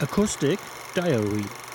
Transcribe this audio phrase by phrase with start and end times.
[0.00, 0.60] Acoustic
[0.94, 1.67] Diary.